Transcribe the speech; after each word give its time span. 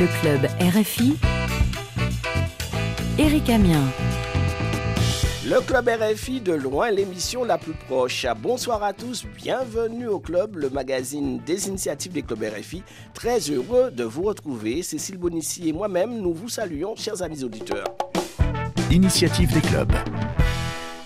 Le 0.00 0.06
club 0.20 0.46
RFI. 0.58 1.18
Éric 3.18 3.50
Amien. 3.50 3.82
Le 5.46 5.60
club 5.60 5.86
RFI 5.86 6.40
de 6.40 6.54
loin, 6.54 6.90
l'émission 6.90 7.44
la 7.44 7.58
plus 7.58 7.74
proche. 7.74 8.24
Bonsoir 8.40 8.82
à 8.82 8.94
tous, 8.94 9.26
bienvenue 9.36 10.06
au 10.06 10.18
club, 10.18 10.56
le 10.56 10.70
magazine 10.70 11.40
des 11.44 11.68
initiatives 11.68 12.12
des 12.12 12.22
clubs 12.22 12.42
RFI. 12.42 12.82
Très 13.12 13.38
heureux 13.50 13.90
de 13.90 14.04
vous 14.04 14.22
retrouver. 14.22 14.82
Cécile 14.82 15.18
Bonissi 15.18 15.68
et 15.68 15.74
moi-même, 15.74 16.22
nous 16.22 16.32
vous 16.32 16.48
saluons, 16.48 16.96
chers 16.96 17.20
amis 17.20 17.44
auditeurs. 17.44 17.84
Initiative 18.90 19.52
des 19.52 19.60
clubs. 19.60 19.92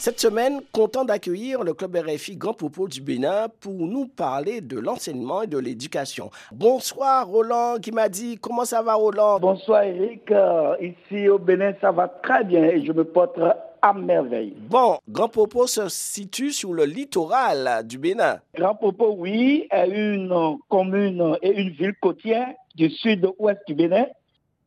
Cette 0.07 0.21
semaine, 0.21 0.61
content 0.71 1.05
d'accueillir 1.05 1.65
le 1.65 1.75
club 1.75 1.97
RFI 1.97 2.37
Grand 2.37 2.53
Popo 2.53 2.87
du 2.87 3.01
Bénin 3.01 3.49
pour 3.59 3.73
nous 3.73 4.07
parler 4.07 4.61
de 4.61 4.79
l'enseignement 4.79 5.43
et 5.43 5.49
de 5.49 5.59
l'éducation. 5.59 6.31
Bonsoir 6.53 7.27
Roland 7.27 7.79
qui 7.83 7.91
m'a 7.91 8.09
dit 8.09 8.39
comment 8.41 8.65
ça 8.65 8.83
va 8.83 8.95
Roland? 8.95 9.41
Bonsoir 9.41 9.83
Eric, 9.83 10.31
Euh, 10.31 10.77
ici 10.81 11.29
au 11.29 11.41
Bénin 11.41 11.73
ça 11.81 11.91
va 11.91 12.07
très 12.07 12.45
bien 12.45 12.63
et 12.67 12.87
je 12.87 12.93
me 12.93 13.03
porte 13.03 13.37
à 13.83 13.93
merveille. 13.95 14.55
Bon, 14.71 14.99
Grand 15.09 15.29
Popo 15.29 15.67
se 15.67 15.89
situe 15.89 16.53
sur 16.53 16.73
le 16.73 16.85
littoral 16.85 17.85
du 17.85 17.99
Bénin. 17.99 18.39
Grand 18.55 18.77
Popo, 18.77 19.13
oui, 19.19 19.67
est 19.73 19.89
une 19.89 20.31
euh, 20.31 20.55
commune 20.69 21.37
et 21.43 21.51
une 21.51 21.71
ville 21.71 21.97
côtière 22.01 22.47
du 22.77 22.91
sud-ouest 22.91 23.59
du 23.67 23.75
Bénin 23.75 24.07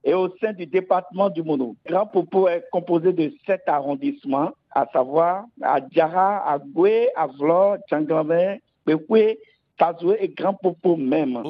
et 0.03 0.13
au 0.13 0.27
sein 0.41 0.51
du 0.51 0.65
département 0.65 1.29
du 1.29 1.43
Mono. 1.43 1.77
Grand 1.87 2.07
Popo 2.07 2.49
est 2.49 2.65
composé 2.71 3.13
de 3.13 3.31
sept 3.45 3.61
arrondissements, 3.67 4.51
à 4.71 4.85
savoir 4.91 5.45
Adjara, 5.61 6.49
Agoué, 6.51 7.09
Avlor, 7.15 7.77
Tchangramé, 7.89 8.61
Bekwe, 8.85 9.37
Tazoué 9.77 10.17
et 10.19 10.29
Grand 10.29 10.53
Popo 10.53 10.95
même. 10.95 11.41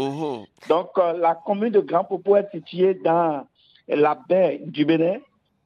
Donc, 0.69 0.89
euh, 0.97 1.13
la 1.13 1.35
commune 1.45 1.71
de 1.71 1.79
Grand 1.79 2.03
Popo 2.03 2.37
est 2.37 2.49
située 2.51 2.93
dans 2.93 3.45
la 3.87 4.17
baie 4.29 4.61
du 4.65 4.85
Bénin, 4.85 5.17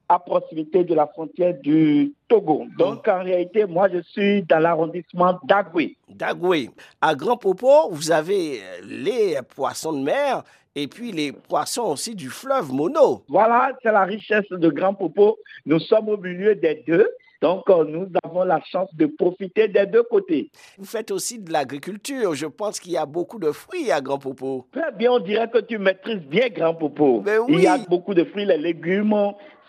à 0.07 0.19
proximité 0.19 0.83
de 0.83 0.95
la 0.95 1.07
frontière 1.07 1.55
du 1.61 2.13
Togo. 2.27 2.65
Donc, 2.77 3.07
en 3.07 3.23
réalité, 3.23 3.65
moi, 3.65 3.89
je 3.91 4.01
suis 4.01 4.43
dans 4.43 4.59
l'arrondissement 4.59 5.39
d'Agoué. 5.43 5.97
Dagoué. 6.09 6.69
À 7.01 7.15
Grand 7.15 7.37
Popo, 7.37 7.89
vous 7.91 8.11
avez 8.11 8.59
euh, 8.59 8.81
les 8.85 9.37
poissons 9.55 9.93
de 9.93 10.03
mer 10.03 10.43
et 10.75 10.87
puis 10.87 11.11
les 11.11 11.31
poissons 11.31 11.83
aussi 11.83 12.15
du 12.15 12.29
fleuve 12.29 12.71
Mono. 12.71 13.23
Voilà, 13.27 13.71
c'est 13.83 13.91
la 13.91 14.03
richesse 14.03 14.49
de 14.49 14.69
Grand 14.69 14.93
Popo. 14.93 15.37
Nous 15.65 15.79
sommes 15.79 16.09
au 16.09 16.17
milieu 16.17 16.55
des 16.55 16.83
deux. 16.87 17.09
Donc, 17.43 17.69
euh, 17.69 17.83
nous 17.83 18.07
avons 18.23 18.45
la 18.45 18.61
chance 18.61 18.87
de 18.95 19.05
profiter 19.05 19.67
des 19.67 19.85
deux 19.85 20.03
côtés. 20.03 20.49
Vous 20.77 20.85
faites 20.85 21.11
aussi 21.11 21.39
de 21.39 21.51
l'agriculture. 21.51 22.33
Je 22.35 22.45
pense 22.45 22.79
qu'il 22.79 22.93
y 22.93 22.97
a 22.97 23.05
beaucoup 23.05 23.37
de 23.37 23.51
fruits 23.51 23.91
à 23.91 23.99
Grand 23.99 24.17
Popo. 24.17 24.65
Très 24.71 24.93
bien, 24.93 25.11
on 25.11 25.19
dirait 25.19 25.49
que 25.49 25.57
tu 25.57 25.77
maîtrises 25.77 26.21
bien 26.21 26.47
Grand 26.47 26.73
Popo. 26.73 27.21
Mais 27.25 27.37
oui. 27.39 27.55
Il 27.55 27.61
y 27.63 27.67
a 27.67 27.77
beaucoup 27.79 28.13
de 28.13 28.23
fruits, 28.23 28.45
les 28.45 28.57
légumes, 28.57 29.13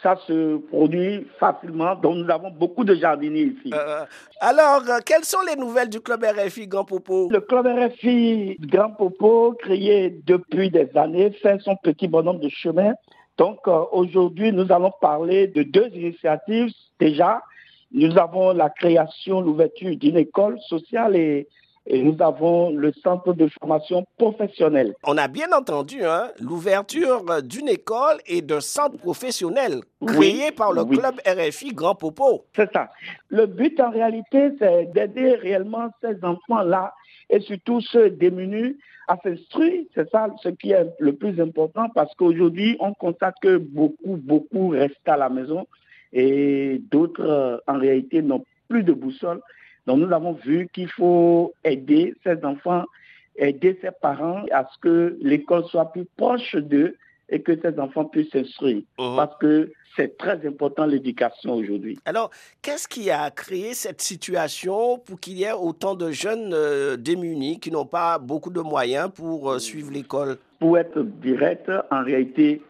ça 0.04 0.14
se 0.24 0.58
produit 0.68 1.26
facilement. 1.40 1.96
Donc, 1.96 2.14
nous 2.14 2.30
avons 2.30 2.50
beaucoup 2.52 2.84
de 2.84 2.94
jardiniers 2.94 3.56
ici. 3.56 3.72
Euh, 3.74 4.04
alors, 4.38 4.82
euh, 4.88 5.00
quelles 5.04 5.24
sont 5.24 5.42
les 5.44 5.56
nouvelles 5.56 5.90
du 5.90 6.00
club 6.00 6.22
RFI 6.24 6.68
Grand 6.68 6.84
Popo? 6.84 7.28
Le 7.28 7.40
club 7.40 7.66
RFI 7.66 8.56
Grand 8.60 8.92
Popo, 8.92 9.56
créé 9.58 10.16
depuis 10.24 10.70
des 10.70 10.88
années, 10.94 11.32
fait 11.42 11.58
son 11.60 11.74
petit 11.82 12.06
bonhomme 12.06 12.38
de 12.38 12.48
chemin. 12.50 12.92
Donc 13.36 13.66
aujourd'hui, 13.66 14.52
nous 14.52 14.70
allons 14.70 14.92
parler 15.00 15.48
de 15.48 15.64
deux 15.64 15.88
initiatives. 15.92 16.72
Déjà, 17.00 17.42
nous 17.94 18.18
avons 18.18 18.52
la 18.52 18.70
création, 18.70 19.40
l'ouverture 19.40 19.96
d'une 19.96 20.16
école 20.16 20.58
sociale 20.68 21.14
et, 21.16 21.46
et 21.86 22.02
nous 22.02 22.16
avons 22.20 22.70
le 22.70 22.92
centre 22.92 23.32
de 23.34 23.46
formation 23.60 24.04
professionnelle. 24.18 24.94
On 25.04 25.16
a 25.16 25.28
bien 25.28 25.52
entendu 25.56 26.04
hein, 26.04 26.30
l'ouverture 26.40 27.22
d'une 27.42 27.68
école 27.68 28.16
et 28.26 28.42
d'un 28.42 28.60
centre 28.60 28.96
professionnel 28.98 29.80
Oui, 30.00 30.12
créé 30.14 30.50
par 30.52 30.72
le 30.72 30.82
oui. 30.82 30.98
club 30.98 31.14
RFI 31.26 31.72
Grand 31.72 31.94
Popo. 31.94 32.46
C'est 32.56 32.72
ça. 32.72 32.90
Le 33.28 33.46
but 33.46 33.78
en 33.80 33.90
réalité, 33.90 34.50
c'est 34.58 34.86
d'aider 34.92 35.34
réellement 35.34 35.88
ces 36.02 36.16
enfants-là 36.24 36.92
et 37.30 37.40
surtout 37.40 37.80
ceux 37.80 38.10
démunis 38.10 38.76
à 39.06 39.16
s'instruire. 39.22 39.84
C'est 39.94 40.10
ça 40.10 40.28
ce 40.42 40.48
qui 40.48 40.72
est 40.72 40.86
le 40.98 41.12
plus 41.14 41.40
important 41.40 41.88
parce 41.94 42.12
qu'aujourd'hui, 42.16 42.76
on 42.80 42.92
constate 42.94 43.36
que 43.40 43.58
beaucoup, 43.58 44.16
beaucoup 44.16 44.68
restent 44.68 45.06
à 45.06 45.16
la 45.16 45.28
maison 45.28 45.66
et 46.14 46.80
d'autres, 46.90 47.20
euh, 47.20 47.58
en 47.66 47.78
réalité, 47.78 48.22
n'ont 48.22 48.44
plus 48.68 48.84
de 48.84 48.92
boussole. 48.92 49.40
Donc, 49.86 49.98
nous 49.98 50.12
avons 50.12 50.32
vu 50.32 50.68
qu'il 50.72 50.88
faut 50.88 51.52
aider 51.64 52.14
ces 52.24 52.42
enfants, 52.44 52.84
aider 53.36 53.78
ces 53.82 53.90
parents 53.90 54.44
à 54.52 54.66
ce 54.72 54.78
que 54.80 55.18
l'école 55.20 55.64
soit 55.64 55.92
plus 55.92 56.06
proche 56.16 56.54
d'eux 56.54 56.96
et 57.28 57.42
que 57.42 57.58
ces 57.60 57.78
enfants 57.78 58.04
puissent 58.04 58.30
s'instruire. 58.30 58.82
Mhm. 58.98 59.16
Parce 59.16 59.36
que 59.38 59.72
c'est 59.96 60.16
très 60.16 60.46
important 60.46 60.86
l'éducation 60.86 61.54
aujourd'hui. 61.54 61.98
Alors, 62.04 62.30
qu'est-ce 62.62 62.88
qui 62.88 63.10
a 63.10 63.30
créé 63.30 63.74
cette 63.74 64.00
situation 64.00 64.98
pour 64.98 65.20
qu'il 65.20 65.34
y 65.34 65.44
ait 65.44 65.52
autant 65.52 65.94
de 65.94 66.10
jeunes 66.10 66.52
euh, 66.52 66.96
démunis 66.96 67.60
qui 67.60 67.70
n'ont 67.70 67.86
pas 67.86 68.18
beaucoup 68.18 68.50
de 68.50 68.60
moyens 68.60 69.10
pour 69.12 69.50
euh, 69.50 69.58
suivre 69.58 69.92
l'école? 69.92 70.36
Pour 70.60 70.78
être 70.78 71.02
direct, 71.02 71.70
en 71.90 72.04
réalité, 72.04 72.62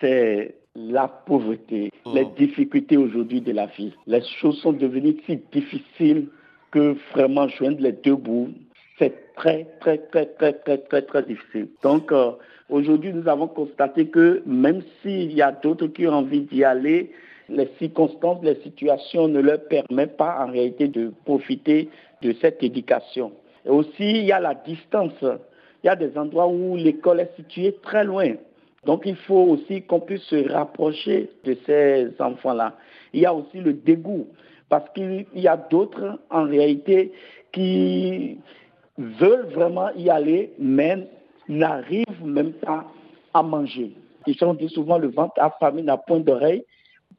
c'est 0.00 0.56
la 0.74 1.08
pauvreté, 1.08 1.91
Les 2.06 2.24
difficultés 2.36 2.96
aujourd'hui 2.96 3.40
de 3.40 3.52
la 3.52 3.66
vie. 3.66 3.92
Les 4.06 4.22
choses 4.40 4.60
sont 4.60 4.72
devenues 4.72 5.16
si 5.24 5.38
difficiles 5.52 6.28
que 6.72 6.96
vraiment 7.12 7.46
joindre 7.48 7.80
les 7.80 7.92
deux 7.92 8.16
bouts, 8.16 8.50
c'est 8.98 9.34
très, 9.36 9.66
très, 9.80 9.98
très, 9.98 10.26
très, 10.26 10.52
très, 10.52 10.78
très, 10.78 11.02
très 11.02 11.22
difficile. 11.22 11.68
Donc, 11.82 12.10
euh, 12.10 12.32
aujourd'hui, 12.68 13.12
nous 13.12 13.28
avons 13.28 13.46
constaté 13.46 14.06
que 14.06 14.42
même 14.46 14.82
s'il 15.00 15.32
y 15.32 15.42
a 15.42 15.52
d'autres 15.52 15.86
qui 15.88 16.06
ont 16.06 16.14
envie 16.14 16.40
d'y 16.40 16.64
aller, 16.64 17.12
les 17.48 17.68
circonstances, 17.78 18.42
les 18.42 18.56
situations 18.62 19.28
ne 19.28 19.40
leur 19.40 19.60
permettent 19.64 20.16
pas 20.16 20.44
en 20.44 20.50
réalité 20.50 20.88
de 20.88 21.12
profiter 21.24 21.88
de 22.22 22.34
cette 22.40 22.62
éducation. 22.62 23.32
Et 23.64 23.70
aussi, 23.70 23.90
il 23.98 24.24
y 24.24 24.32
a 24.32 24.40
la 24.40 24.54
distance. 24.54 25.12
Il 25.22 25.86
y 25.86 25.88
a 25.88 25.96
des 25.96 26.16
endroits 26.16 26.48
où 26.48 26.76
l'école 26.76 27.20
est 27.20 27.34
située 27.36 27.76
très 27.82 28.04
loin. 28.04 28.34
Donc, 28.84 29.02
il 29.06 29.16
faut 29.16 29.44
aussi 29.44 29.82
qu'on 29.82 30.00
puisse 30.00 30.22
se 30.22 30.52
rapprocher 30.52 31.30
de 31.44 31.56
ces 31.66 32.10
enfants-là. 32.20 32.76
Il 33.12 33.20
y 33.20 33.26
a 33.26 33.32
aussi 33.32 33.58
le 33.60 33.74
dégoût, 33.74 34.28
parce 34.68 34.88
qu'il 34.90 35.26
y 35.34 35.46
a 35.46 35.56
d'autres, 35.56 36.18
en 36.30 36.44
réalité, 36.44 37.12
qui 37.52 38.38
veulent 38.98 39.46
vraiment 39.52 39.90
y 39.94 40.10
aller, 40.10 40.52
mais 40.58 41.08
n'arrivent 41.48 42.24
même 42.24 42.52
pas 42.54 42.86
à 43.34 43.42
manger. 43.42 43.92
Ils 44.26 44.44
ont 44.44 44.54
dit 44.54 44.68
souvent 44.68 44.98
le 44.98 45.08
ventre 45.08 45.34
affamé 45.40 45.82
n'a 45.82 45.96
point 45.96 46.20
d'oreille. 46.20 46.64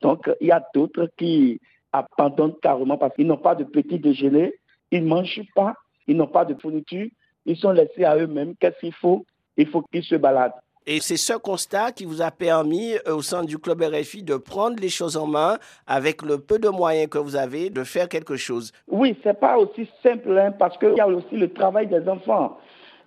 Donc, 0.01 0.29
il 0.41 0.47
y 0.47 0.51
a 0.51 0.63
d'autres 0.73 1.09
qui 1.17 1.59
abandonnent 1.91 2.55
carrément 2.61 2.97
parce 2.97 3.15
qu'ils 3.15 3.27
n'ont 3.27 3.37
pas 3.37 3.55
de 3.55 3.63
petit 3.63 3.99
déjeuner, 3.99 4.53
ils 4.91 5.03
ne 5.03 5.07
mangent 5.07 5.41
pas, 5.55 5.75
ils 6.07 6.17
n'ont 6.17 6.27
pas 6.27 6.45
de 6.45 6.55
fourniture, 6.55 7.07
ils 7.45 7.57
sont 7.57 7.71
laissés 7.71 8.03
à 8.03 8.17
eux-mêmes. 8.17 8.55
Qu'est-ce 8.59 8.79
qu'il 8.79 8.93
faut? 8.93 9.25
Il 9.57 9.67
faut 9.67 9.81
qu'ils 9.83 10.03
se 10.03 10.15
baladent. 10.15 10.53
Et 10.85 10.99
c'est 10.99 11.17
ce 11.17 11.33
constat 11.33 11.93
qui 11.93 12.03
vous 12.03 12.21
a 12.21 12.29
permis, 12.29 12.95
euh, 13.07 13.15
au 13.15 13.21
sein 13.21 13.43
du 13.43 13.57
club 13.57 13.81
RFI, 13.81 14.21
de 14.21 14.35
prendre 14.35 14.75
les 14.81 14.89
choses 14.89 15.15
en 15.15 15.27
main 15.27 15.57
avec 15.87 16.21
le 16.21 16.39
peu 16.39 16.59
de 16.59 16.67
moyens 16.67 17.09
que 17.09 17.17
vous 17.17 17.37
avez, 17.37 17.69
de 17.69 17.85
faire 17.85 18.09
quelque 18.09 18.35
chose. 18.35 18.73
Oui, 18.89 19.15
c'est 19.23 19.39
pas 19.39 19.57
aussi 19.57 19.89
simple 20.01 20.37
hein, 20.37 20.51
parce 20.51 20.77
qu'il 20.77 20.93
y 20.95 20.99
a 20.99 21.07
aussi 21.07 21.37
le 21.37 21.53
travail 21.53 21.87
des 21.87 22.07
enfants. 22.09 22.57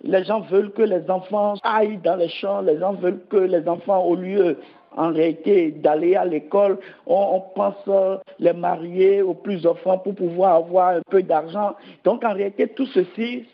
Les 0.03 0.23
gens 0.23 0.41
veulent 0.41 0.71
que 0.71 0.81
les 0.81 1.07
enfants 1.09 1.55
aillent 1.63 1.99
dans 2.03 2.15
les 2.15 2.29
champs, 2.29 2.61
les 2.61 2.79
gens 2.79 2.93
veulent 2.93 3.21
que 3.29 3.37
les 3.37 3.67
enfants, 3.67 4.03
au 4.03 4.15
lieu 4.15 4.57
en 4.95 5.11
réalité 5.13 5.71
d'aller 5.71 6.15
à 6.15 6.25
l'école, 6.25 6.79
on, 7.05 7.41
pense 7.55 7.75
euh, 7.87 8.17
les 8.39 8.53
marier 8.53 9.21
aux 9.21 9.35
plus 9.35 9.67
enfants 9.67 9.99
pour 9.99 10.15
pouvoir 10.15 10.55
avoir 10.55 10.95
un 10.95 11.01
peu 11.09 11.21
d'argent. 11.21 11.75
Donc 12.03 12.23
en 12.23 12.33
réalité, 12.33 12.67
tout 12.69 12.87
ceci, 12.87 13.45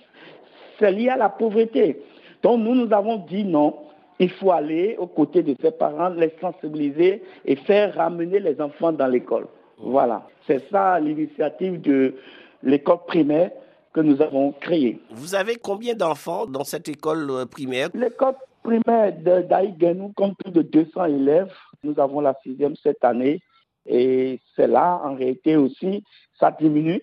c'est 0.80 0.92
lié 0.94 1.10
à 1.10 1.18
la 1.18 1.28
pauvreté. 1.28 2.02
Donc 2.42 2.62
nous, 2.62 2.76
nous 2.76 2.94
avons 2.94 3.18
dit 3.18 3.44
non, 3.44 3.76
il 4.20 4.30
faut 4.32 4.52
aller 4.52 4.96
aux 4.98 5.08
côtés 5.08 5.44
de 5.44 5.56
ses 5.62 5.72
parents, 5.72 6.10
les 6.10 6.34
sensibiliser 6.40 7.24
et 7.46 7.56
faire 7.56 7.96
ramener 7.96 8.40
les 8.40 8.60
enfants 8.62 8.92
dans 8.92 9.08
l'école. 9.08 9.48
Voilà, 9.78 10.28
c'est 10.48 10.70
ça 10.70 11.00
l'initiative 11.00 11.82
de 11.82 12.16
l'école 12.62 13.06
primaire 13.08 13.52
que 13.94 14.02
nous 14.02 14.22
avons 14.22 14.52
créée. 14.54 15.00
Vous 15.12 15.36
avez 15.36 15.56
combien 15.56 15.94
d'enfants 15.94 16.46
dans 16.46 16.64
cette 16.64 16.90
école 16.90 17.30
euh, 17.30 17.46
primaire? 17.46 17.90
L'école 17.94 18.36
primaire 18.64 19.14
de 19.18 19.42
d'Aïguenou 19.42 20.14
compte 20.16 20.38
plus 20.38 20.52
de 20.52 20.62
200 20.62 21.06
élèves. 21.06 21.54
Nous 21.84 22.00
avons 22.00 22.22
la 22.22 22.36
sixième 22.44 22.76
cette 22.78 23.04
année 23.04 23.42
et 23.86 24.40
c'est 24.56 24.68
là, 24.68 25.02
en 25.04 25.16
réalité 25.16 25.58
aussi, 25.58 26.04
ça 26.40 26.52
diminue 26.52 27.02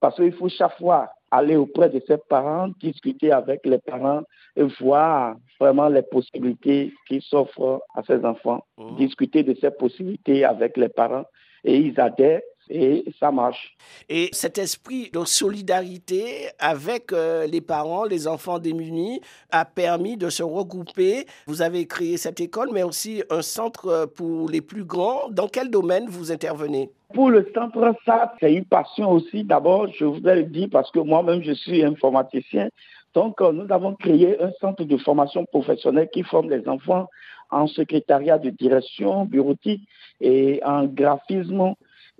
parce 0.00 0.16
qu'il 0.16 0.32
faut 0.32 0.48
chaque 0.48 0.76
fois 0.78 1.10
aller 1.30 1.56
auprès 1.56 1.88
de 1.88 2.02
ses 2.06 2.16
parents, 2.16 2.68
discuter 2.80 3.30
avec 3.32 3.64
les 3.64 3.78
parents 3.78 4.22
et 4.56 4.64
voir 4.80 5.36
vraiment 5.62 5.88
les 5.88 6.02
possibilités 6.02 6.92
qui 7.08 7.20
s'offrent 7.30 7.80
à 7.94 8.00
ces 8.08 8.20
enfants, 8.32 8.60
Mhm. 8.78 8.96
discuter 9.04 9.42
de 9.50 9.54
ces 9.60 9.70
possibilités 9.82 10.44
avec 10.44 10.76
les 10.76 10.88
parents 10.88 11.26
et 11.64 11.76
ils 11.86 11.98
adhèrent. 12.00 12.42
et 12.70 13.04
ça 13.18 13.30
marche. 13.32 13.64
Et 14.08 14.28
cet 14.32 14.56
esprit 14.56 15.10
de 15.12 15.24
solidarité 15.24 16.24
avec 16.60 17.12
euh, 17.12 17.44
les 17.54 17.60
parents, 17.60 18.04
les 18.04 18.22
enfants 18.28 18.60
démunis, 18.60 19.20
a 19.50 19.64
permis 19.64 20.16
de 20.16 20.28
se 20.30 20.44
regrouper. 20.44 21.26
Vous 21.48 21.60
avez 21.60 21.86
créé 21.86 22.16
cette 22.16 22.40
école, 22.40 22.70
mais 22.72 22.84
aussi 22.84 23.14
un 23.30 23.42
centre 23.42 23.88
euh, 23.88 24.06
pour 24.06 24.48
les 24.48 24.60
plus 24.60 24.84
grands. 24.84 25.28
Dans 25.30 25.48
quel 25.48 25.70
domaine 25.70 26.06
vous 26.08 26.30
intervenez? 26.30 26.88
Pour 27.12 27.30
le 27.30 27.42
centre, 27.52 27.94
ça, 28.06 28.32
c'est 28.38 28.54
une 28.54 28.64
passion 28.64 29.10
aussi. 29.10 29.42
D'abord, 29.42 29.88
je 29.98 30.04
voudrais 30.04 30.36
le 30.36 30.44
dire 30.44 30.68
parce 30.70 30.90
que 30.92 31.00
moi-même, 31.00 31.42
je 31.42 31.52
suis 31.52 31.82
informaticien. 31.84 32.68
Donc, 33.14 33.40
euh, 33.40 33.52
nous 33.52 33.66
avons 33.72 33.94
créé 33.94 34.40
un 34.42 34.50
centre 34.60 34.84
de 34.84 34.96
formation 34.96 35.44
professionnelle 35.44 36.08
qui 36.12 36.22
forme 36.22 36.50
les 36.50 36.66
enfants 36.68 37.08
en 37.50 37.66
secrétariat 37.66 38.38
de 38.38 38.50
direction 38.50 39.26
bureautique 39.26 39.86
et 40.20 40.60
en 40.64 40.86
graphisme, 40.86 41.74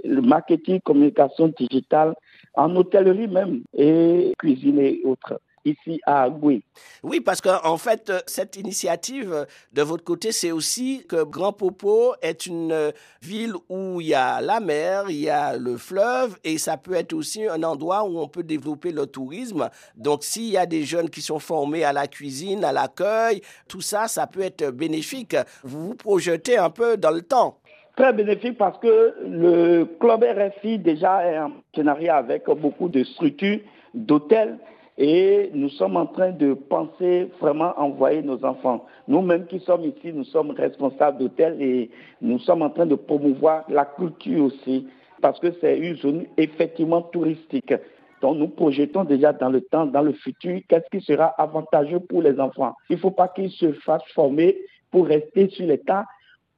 marketing, 0.05 0.81
communication 0.81 1.49
digitale, 1.49 2.15
en 2.55 2.77
hôtellerie 2.77 3.29
même 3.29 3.63
et 3.75 4.33
cuisine 4.39 4.79
et 4.79 5.01
autres 5.05 5.41
ici 5.65 6.01
à 6.07 6.23
Agui. 6.23 6.63
Oui, 7.03 7.21
parce 7.21 7.41
qu'en 7.41 7.77
fait, 7.77 8.13
cette 8.27 8.57
initiative 8.57 9.47
de 9.73 9.83
votre 9.83 10.05
côté, 10.05 10.33
c'est 10.33 10.53
aussi 10.53 11.05
que 11.09 11.25
Grand 11.25 11.53
Popo 11.53 12.15
est 12.23 12.47
une 12.47 12.93
ville 13.23 13.55
où 13.69 14.01
il 14.01 14.09
y 14.09 14.15
a 14.15 14.41
la 14.41 14.61
mer, 14.61 15.05
il 15.09 15.21
y 15.21 15.31
a 15.31 15.57
le 15.57 15.77
fleuve, 15.77 16.37
et 16.45 16.59
ça 16.59 16.77
peut 16.77 16.95
être 16.95 17.13
aussi 17.13 17.47
un 17.47 17.63
endroit 17.63 18.05
où 18.05 18.19
on 18.19 18.29
peut 18.29 18.43
développer 18.43 18.93
le 18.93 19.07
tourisme. 19.07 19.71
Donc, 19.97 20.25
s'il 20.25 20.51
y 20.51 20.57
a 20.57 20.67
des 20.67 20.85
jeunes 20.85 21.11
qui 21.11 21.23
sont 21.23 21.39
formés 21.39 21.85
à 21.85 21.93
la 21.93 22.07
cuisine, 22.07 22.65
à 22.65 22.73
l'accueil, 22.73 23.43
tout 23.69 23.81
ça, 23.81 24.09
ça 24.09 24.27
peut 24.27 24.43
être 24.43 24.71
bénéfique. 24.71 25.37
Vous 25.63 25.89
vous 25.89 25.95
projetez 25.95 26.57
un 26.57 26.71
peu 26.71 26.97
dans 26.97 27.11
le 27.11 27.23
temps. 27.23 27.59
Très 27.97 28.13
bénéfique 28.15 28.57
parce 28.57 28.79
que 28.79 29.15
le 29.23 29.85
club 30.01 30.25
RFI 30.25 30.79
déjà 30.79 31.27
est 31.27 31.39
en 31.39 31.51
partenariat 31.51 32.17
avec 32.17 32.47
beaucoup 32.47 32.89
de 32.89 33.05
structures 33.05 33.61
d'hôtels 33.93 34.57
et 34.99 35.51
nous 35.55 35.71
sommes 35.71 35.97
en 35.97 36.07
train 36.07 36.31
de 36.31 36.55
penser 36.55 37.31
vraiment 37.41 37.73
envoyer 37.79 38.23
nos 38.23 38.45
enfants. 38.45 38.85
Nous-mêmes 39.09 39.47
qui 39.47 39.61
sommes 39.61 39.85
ici, 39.85 40.13
nous 40.13 40.25
sommes 40.25 40.51
responsables 40.51 41.19
d'hôtels 41.19 41.61
et 41.61 41.91
nous 42.21 42.39
sommes 42.41 42.63
en 42.63 42.71
train 42.71 42.87
de 42.87 42.95
promouvoir 42.95 43.65
la 43.69 43.85
culture 43.85 44.45
aussi, 44.45 44.87
parce 45.21 45.39
que 45.41 45.53
c'est 45.61 45.79
une 45.79 45.97
zone 45.97 46.27
effectivement 46.37 47.03
touristique. 47.03 47.73
Donc 48.21 48.37
nous 48.37 48.49
projetons 48.49 49.05
déjà 49.05 49.33
dans 49.33 49.49
le 49.49 49.63
temps, 49.63 49.87
dans 49.87 50.03
le 50.03 50.13
futur, 50.13 50.61
qu'est-ce 50.69 50.89
qui 50.91 51.05
sera 51.05 51.27
avantageux 51.39 52.01
pour 52.01 52.23
les 52.23 52.39
enfants. 52.39 52.75
Il 52.91 52.97
ne 52.97 53.01
faut 53.01 53.11
pas 53.11 53.29
qu'ils 53.29 53.51
se 53.51 53.73
fassent 53.73 54.07
former 54.15 54.57
pour 54.91 55.07
rester 55.07 55.49
sur 55.49 55.67
l'État, 55.67 56.05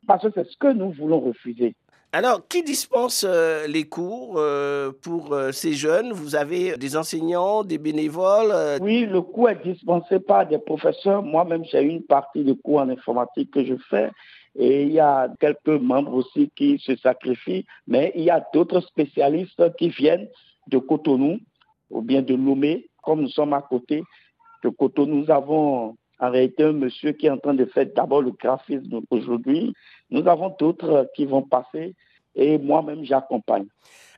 parce 0.06 0.25
que 0.25 0.32
c'est 0.34 0.46
ce 0.46 0.56
que 0.58 0.72
nous 0.72 0.90
voulons 0.90 1.20
refuser. 1.20 1.75
Alors, 2.14 2.46
qui 2.46 2.62
dispense 2.62 3.26
euh, 3.28 3.66
les 3.66 3.88
cours 3.88 4.34
euh, 4.37 4.93
pour 5.02 5.32
euh, 5.32 5.50
ces 5.50 5.72
jeunes? 5.72 6.12
Vous 6.12 6.37
avez 6.37 6.76
des 6.76 6.96
enseignants, 6.96 7.64
des 7.64 7.76
bénévoles 7.76 8.55
Oui, 8.81 9.05
le 9.05 9.20
cours 9.20 9.50
est 9.50 9.61
dispensé 9.64 10.20
par 10.20 10.46
des 10.46 10.58
professeurs. 10.58 11.25
Moi-même, 11.25 11.64
j'ai 11.64 11.82
une 11.82 12.05
partie 12.05 12.44
de 12.44 12.52
cours 12.52 12.78
en 12.78 12.88
informatique 12.88 13.50
que 13.50 13.64
je 13.64 13.75
fais. 13.90 14.12
Et 14.55 14.84
il 14.84 14.93
y 14.93 15.00
a 15.00 15.28
quelques 15.40 15.66
membres 15.66 16.14
aussi 16.14 16.52
qui 16.55 16.78
se 16.78 16.94
sacrifient, 16.94 17.66
mais 17.88 18.12
il 18.14 18.22
y 18.22 18.31
a 18.31 18.46
d'autres 18.55 18.78
spécialistes 18.82 19.75
qui 19.76 19.88
viennent 19.88 20.28
de 20.69 20.78
Cotonou 20.78 21.40
ou 21.90 22.00
bien 22.00 22.22
de 22.22 22.37
Lomé, 22.37 22.87
comme 23.02 23.22
nous 23.22 23.28
sommes 23.28 23.55
à 23.55 23.62
côté 23.62 24.05
de 24.62 24.69
Cotonou. 24.69 25.17
Nous 25.17 25.31
avons 25.32 25.96
en 26.25 26.31
réalité 26.31 26.65
un 26.65 26.73
monsieur 26.73 27.12
qui 27.12 27.26
est 27.26 27.31
en 27.31 27.38
train 27.38 27.55
de 27.55 27.65
faire 27.67 27.87
d'abord 27.94 28.23
le 28.23 28.31
graphisme 28.31 29.00
aujourd'hui. 29.11 29.75
Nous 30.11 30.26
avons 30.26 30.55
d'autres 30.59 31.11
qui 31.15 31.26
vont 31.26 31.43
passer 31.43 31.94
et 32.35 32.59
moi-même 32.59 33.05
j'accompagne. 33.05 33.67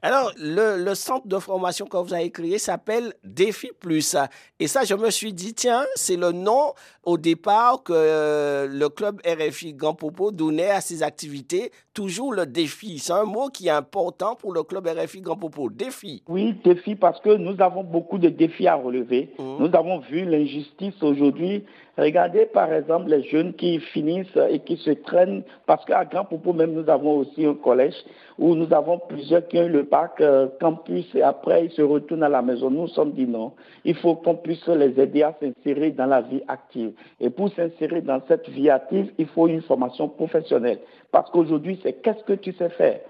Alors, 0.07 0.31
le, 0.39 0.95
centre 0.95 1.27
de 1.27 1.37
formation 1.41 1.85
que 1.85 1.97
vous 1.97 2.15
avez 2.15 2.31
créé 2.31 2.59
s'appelle 2.59 3.13
Défi 3.25 3.71
Plus. 3.81 4.17
Et 4.61 4.69
ça, 4.69 4.85
je 4.85 4.95
me 4.95 5.11
suis 5.11 5.33
dit, 5.33 5.53
tiens, 5.53 5.83
c'est 5.97 6.17
le 6.17 6.31
nom 6.31 6.75
au 7.03 7.19
départ 7.19 7.83
que 7.83 7.93
euh, 7.93 8.69
le 8.71 8.89
club 8.89 9.21
RFI 9.27 9.75
Grand-Popo 9.75 10.31
donnait 10.31 10.71
à 10.71 10.81
ses 10.81 11.03
activités. 11.03 11.73
Toujours 11.93 12.33
le 12.33 12.47
défi. 12.47 13.01
C'est 13.01 13.15
un 13.15 13.25
mot 13.25 13.49
qui 13.49 13.67
est 13.67 13.71
important 13.71 14.37
pour 14.37 14.53
le 14.53 14.63
club 14.63 14.87
RFI 14.87 15.23
Grand-Popo. 15.23 15.71
Défi. 15.71 16.23
Oui, 16.29 16.55
défi 16.65 16.95
parce 16.95 17.21
que 17.21 17.31
nous 17.31 17.61
avons 17.61 17.83
beaucoup 17.83 18.19
de 18.19 18.29
défis 18.29 18.69
à 18.69 18.77
relever. 18.77 19.31
Mmh. 19.41 19.57
Nous 19.59 19.71
avons 19.75 19.99
vu 19.99 20.25
l'injustice 20.25 21.03
aujourd'hui. 21.03 21.65
Regardez 21.99 22.45
par 22.45 22.71
exemple 22.73 23.09
les 23.09 23.23
jeunes 23.23 23.55
qui 23.55 23.81
finissent 23.81 24.39
et 24.51 24.59
qui 24.59 24.77
se 24.77 24.91
traînent 24.91 25.43
parce 25.65 25.83
qu'à 25.87 26.05
Grand-Popo 26.05 26.53
même, 26.53 26.73
nous 26.73 26.91
avons 26.91 27.19
aussi 27.19 27.47
un 27.47 27.55
collège 27.55 27.95
où 28.39 28.55
nous 28.55 28.73
avons 28.75 28.99
plusieurs 28.99 29.49
qui 29.49 29.59
ont 29.59 29.69
le 29.69 29.87
bac 29.97 30.21
euh, 30.21 30.49
campus 30.61 31.07
et 31.15 31.23
après 31.23 31.65
ils 31.67 31.71
se 31.71 31.83
retournent 31.83 32.23
à 32.23 32.29
la 32.29 32.43
maison. 32.43 32.71
Nous 32.71 32.83
nous 32.83 32.89
sommes 32.89 33.13
dit 33.13 33.27
non, 33.27 33.53
il 33.85 33.95
faut 33.95 34.15
qu'on 34.17 34.35
puisse 34.35 34.67
les 34.69 34.99
aider 35.01 35.23
à 35.23 35.35
s'insérer 35.41 35.91
dans 35.93 36.07
la 36.07 36.21
vie 36.21 36.43
active. 36.49 36.93
Et 37.21 37.31
pour 37.31 37.49
s'insérer 37.55 38.03
dans 38.03 38.21
cette 38.29 38.49
vie 38.51 38.69
active, 38.69 39.11
il 39.19 39.27
faut 39.27 39.49
une 39.49 39.63
formation 39.63 40.09
professionnelle. 40.09 40.81
Parce 41.13 41.31
qu'aujourd'hui, 41.31 41.79
c'est 41.83 41.95
qu'est-ce 42.03 42.25
que 42.25 42.35
tu 42.35 42.53
sais 42.53 42.69
faire? 42.71 43.01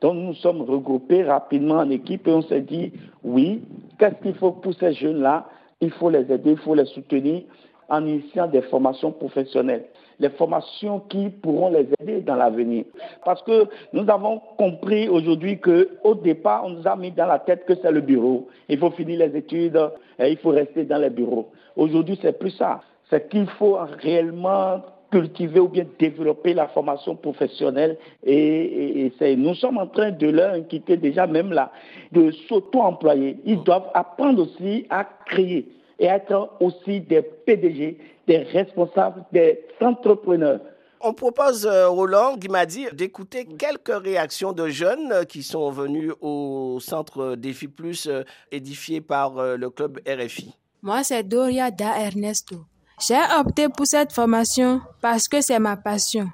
Donc 0.00 0.14
nous 0.16 0.34
sommes 0.34 0.62
regroupés 0.62 1.22
rapidement 1.22 1.76
en 1.76 1.90
équipe 1.90 2.26
et 2.26 2.32
on 2.32 2.42
s'est 2.42 2.62
dit, 2.62 2.92
oui, 3.22 3.62
qu'est-ce 3.98 4.20
qu'il 4.22 4.34
faut 4.34 4.50
pour 4.50 4.74
ces 4.74 4.92
jeunes-là? 4.94 5.46
Il 5.80 5.92
faut 5.92 6.10
les 6.10 6.26
aider, 6.32 6.52
il 6.52 6.58
faut 6.58 6.74
les 6.74 6.86
soutenir 6.86 7.42
en 7.88 8.06
initiant 8.06 8.46
des 8.46 8.62
formations 8.62 9.12
professionnelles 9.12 9.84
les 10.22 10.30
formations 10.30 11.00
qui 11.00 11.28
pourront 11.28 11.70
les 11.70 11.88
aider 12.00 12.20
dans 12.20 12.36
l'avenir. 12.36 12.84
Parce 13.24 13.42
que 13.42 13.66
nous 13.92 14.08
avons 14.08 14.40
compris 14.56 15.08
aujourd'hui 15.08 15.58
qu'au 15.58 16.14
départ, 16.14 16.64
on 16.64 16.70
nous 16.70 16.86
a 16.86 16.96
mis 16.96 17.10
dans 17.10 17.26
la 17.26 17.40
tête 17.40 17.66
que 17.66 17.74
c'est 17.82 17.90
le 17.90 18.00
bureau. 18.00 18.48
Il 18.68 18.78
faut 18.78 18.90
finir 18.90 19.18
les 19.18 19.36
études 19.36 19.78
et 20.18 20.30
il 20.30 20.38
faut 20.38 20.50
rester 20.50 20.84
dans 20.84 20.98
les 20.98 21.10
bureaux. 21.10 21.50
Aujourd'hui, 21.76 22.18
c'est 22.22 22.38
plus 22.38 22.52
ça. 22.52 22.80
C'est 23.10 23.28
qu'il 23.28 23.46
faut 23.46 23.78
réellement 24.02 24.80
cultiver 25.10 25.60
ou 25.60 25.68
bien 25.68 25.84
développer 25.98 26.54
la 26.54 26.68
formation 26.68 27.16
professionnelle 27.16 27.98
et, 28.24 29.12
nous 29.36 29.54
sommes 29.56 29.76
en 29.76 29.86
train 29.86 30.10
de 30.10 30.28
leur 30.28 30.54
inquiéter 30.54 30.96
déjà 30.96 31.26
même 31.26 31.52
là 31.52 31.70
de 32.12 32.30
s'auto-employer. 32.48 33.36
Ils 33.44 33.62
doivent 33.62 33.90
apprendre 33.92 34.44
aussi 34.44 34.86
à 34.88 35.04
créer 35.26 35.66
et 35.98 36.06
être 36.06 36.50
aussi 36.60 37.00
des 37.00 37.22
PDG, 37.22 37.98
des 38.26 38.38
responsables, 38.38 39.24
des 39.32 39.60
entrepreneurs. 39.80 40.60
On 41.04 41.14
propose, 41.14 41.66
euh, 41.66 41.88
Roland 41.88 42.36
Guimadi, 42.36 42.86
d'écouter 42.92 43.44
quelques 43.44 44.04
réactions 44.04 44.52
de 44.52 44.68
jeunes 44.68 45.26
qui 45.28 45.42
sont 45.42 45.70
venus 45.72 46.12
au 46.20 46.78
centre 46.80 47.34
Défi 47.34 47.66
Plus 47.66 48.06
euh, 48.06 48.22
édifié 48.52 49.00
par 49.00 49.36
euh, 49.38 49.56
le 49.56 49.68
club 49.70 49.98
RFI. 50.06 50.54
Moi, 50.80 51.02
c'est 51.02 51.24
Doria 51.24 51.72
Da 51.72 51.98
Ernesto. 51.98 52.56
J'ai 53.04 53.18
opté 53.36 53.68
pour 53.68 53.86
cette 53.86 54.12
formation 54.12 54.80
parce 55.00 55.26
que 55.26 55.40
c'est 55.40 55.58
ma 55.58 55.76
passion. 55.76 56.28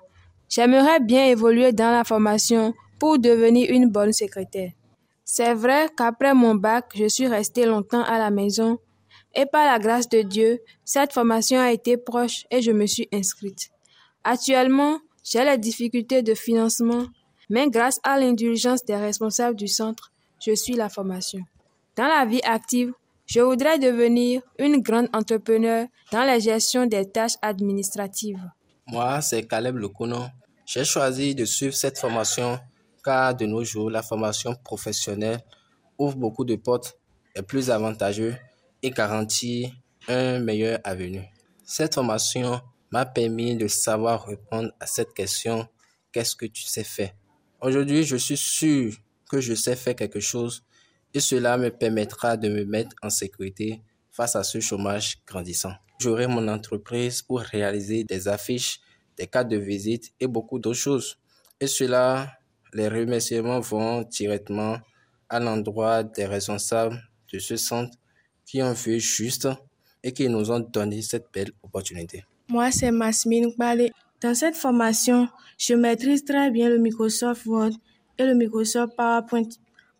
J'aimerais 0.50 1.00
bien 1.00 1.24
évoluer 1.26 1.72
dans 1.72 1.90
la 1.90 2.04
formation 2.04 2.74
pour 2.98 3.18
devenir 3.18 3.70
une 3.70 3.88
bonne 3.88 4.12
secrétaire. 4.12 4.72
C'est 5.24 5.54
vrai 5.54 5.88
qu'après 5.96 6.34
mon 6.34 6.54
bac, 6.54 6.86
je 6.94 7.08
suis 7.08 7.26
restée 7.26 7.64
longtemps 7.64 8.02
à 8.02 8.18
la 8.18 8.30
maison 8.30 8.78
et 9.34 9.46
par 9.46 9.66
la 9.66 9.78
grâce 9.78 10.08
de 10.08 10.22
Dieu, 10.22 10.60
cette 10.84 11.12
formation 11.12 11.58
a 11.58 11.72
été 11.72 11.96
proche 11.96 12.44
et 12.50 12.62
je 12.62 12.70
me 12.72 12.86
suis 12.86 13.08
inscrite. 13.12 13.70
Actuellement, 14.24 14.98
j'ai 15.24 15.44
les 15.44 15.58
difficultés 15.58 16.22
de 16.22 16.34
financement, 16.34 17.06
mais 17.50 17.68
grâce 17.68 18.00
à 18.02 18.18
l'indulgence 18.18 18.84
des 18.84 18.96
responsables 18.96 19.56
du 19.56 19.68
centre, 19.68 20.12
je 20.44 20.54
suis 20.54 20.74
la 20.74 20.88
formation. 20.88 21.40
Dans 21.96 22.08
la 22.08 22.24
vie 22.24 22.42
active, 22.44 22.92
je 23.26 23.40
voudrais 23.40 23.78
devenir 23.78 24.40
une 24.58 24.80
grande 24.80 25.08
entrepreneur 25.12 25.86
dans 26.12 26.24
la 26.24 26.38
gestion 26.38 26.86
des 26.86 27.10
tâches 27.10 27.36
administratives. 27.42 28.42
Moi, 28.86 29.20
c'est 29.20 29.46
Caleb 29.46 29.76
Lecono. 29.76 30.24
J'ai 30.64 30.84
choisi 30.84 31.34
de 31.34 31.44
suivre 31.44 31.74
cette 31.74 31.98
formation 31.98 32.58
car 33.04 33.34
de 33.34 33.46
nos 33.46 33.64
jours, 33.64 33.90
la 33.90 34.02
formation 34.02 34.54
professionnelle 34.64 35.40
ouvre 35.98 36.16
beaucoup 36.16 36.44
de 36.44 36.56
portes, 36.56 36.98
et 37.34 37.42
plus 37.42 37.70
avantageux 37.70 38.34
et 38.82 38.90
garantit 38.90 39.72
un 40.08 40.38
meilleur 40.38 40.78
avenir. 40.84 41.24
Cette 41.64 41.94
formation 41.94 42.60
m'a 42.90 43.04
permis 43.04 43.56
de 43.56 43.68
savoir 43.68 44.26
répondre 44.26 44.72
à 44.80 44.86
cette 44.86 45.12
question 45.12 45.68
qu'est-ce 46.12 46.36
que 46.36 46.46
tu 46.46 46.62
sais 46.62 46.84
faire? 46.84 47.12
Aujourd'hui, 47.60 48.04
je 48.04 48.16
suis 48.16 48.36
sûr 48.36 48.94
que 49.28 49.40
je 49.40 49.54
sais 49.54 49.76
faire 49.76 49.94
quelque 49.94 50.20
chose 50.20 50.64
et 51.12 51.20
cela 51.20 51.58
me 51.58 51.70
permettra 51.70 52.36
de 52.36 52.48
me 52.48 52.64
mettre 52.64 52.94
en 53.02 53.10
sécurité 53.10 53.82
face 54.10 54.36
à 54.36 54.42
ce 54.42 54.60
chômage 54.60 55.18
grandissant. 55.26 55.72
J'aurai 56.00 56.26
mon 56.26 56.46
entreprise 56.48 57.22
pour 57.22 57.40
réaliser 57.40 58.04
des 58.04 58.28
affiches, 58.28 58.80
des 59.16 59.26
cartes 59.26 59.48
de 59.48 59.56
visite 59.56 60.12
et 60.20 60.26
beaucoup 60.26 60.58
d'autres 60.58 60.78
choses. 60.78 61.18
Et 61.60 61.66
cela, 61.66 62.32
les 62.72 62.88
remerciements 62.88 63.60
vont 63.60 64.02
directement 64.02 64.78
à 65.28 65.40
l'endroit 65.40 66.04
des 66.04 66.26
responsables 66.26 67.02
de 67.32 67.38
ce 67.38 67.56
centre 67.56 67.96
qui 68.48 68.62
ont 68.62 68.74
fait 68.74 68.98
juste 68.98 69.46
et 70.02 70.12
qui 70.12 70.26
nous 70.28 70.50
ont 70.50 70.60
donné 70.60 71.02
cette 71.02 71.26
belle 71.32 71.52
opportunité. 71.62 72.24
Moi, 72.48 72.70
c'est 72.70 72.90
Masmine 72.90 73.52
Kbale. 73.52 73.90
Dans 74.22 74.34
cette 74.34 74.56
formation, 74.56 75.28
je 75.58 75.74
maîtrise 75.74 76.24
très 76.24 76.50
bien 76.50 76.70
le 76.70 76.78
Microsoft 76.78 77.44
Word 77.44 77.72
et 78.16 78.24
le 78.24 78.34
Microsoft 78.34 78.96
PowerPoint. 78.96 79.50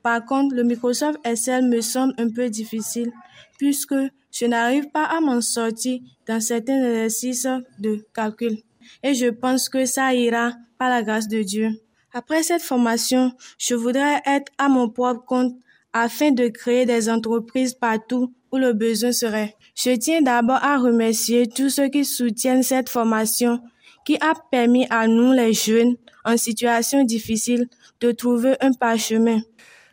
Par 0.03 0.25
contre, 0.25 0.55
le 0.55 0.65
Microsoft 0.65 1.19
Excel 1.25 1.69
me 1.69 1.83
semble 1.83 2.15
un 2.17 2.31
peu 2.31 2.49
difficile 2.49 3.13
puisque 3.59 3.95
je 4.33 4.47
n'arrive 4.47 4.89
pas 4.89 5.05
à 5.05 5.21
m'en 5.21 5.43
sortir 5.43 6.01
dans 6.27 6.41
certains 6.41 6.83
exercices 6.83 7.47
de 7.79 8.07
calcul. 8.15 8.57
Et 9.03 9.13
je 9.13 9.27
pense 9.27 9.69
que 9.69 9.85
ça 9.85 10.15
ira 10.15 10.55
par 10.79 10.89
la 10.89 11.03
grâce 11.03 11.29
de 11.29 11.43
Dieu. 11.43 11.71
Après 12.15 12.43
cette 12.43 12.63
formation, 12.63 13.33
je 13.59 13.75
voudrais 13.75 14.23
être 14.25 14.51
à 14.57 14.71
mon 14.71 14.89
propre 14.89 15.25
compte 15.27 15.55
afin 15.93 16.31
de 16.31 16.49
créer 16.49 16.87
des 16.87 17.11
entreprises 17.11 17.75
partout 17.75 18.33
où 18.53 18.57
le 18.57 18.73
besoin 18.73 19.13
serait. 19.13 19.57
Je 19.75 19.91
tiens 19.97 20.23
d'abord 20.23 20.63
à 20.63 20.79
remercier 20.79 21.47
tous 21.47 21.71
ceux 21.71 21.89
qui 21.89 22.05
soutiennent 22.05 22.63
cette 22.63 22.89
formation 22.89 23.61
qui 24.05 24.17
a 24.17 24.33
permis 24.51 24.87
à 24.91 25.07
nous 25.07 25.33
les 25.33 25.53
jeunes 25.53 25.97
en 26.25 26.37
situation 26.37 27.05
difficile 27.05 27.69
de 28.01 28.13
trouver 28.13 28.55
un 28.61 28.73
parchemin. 28.73 29.41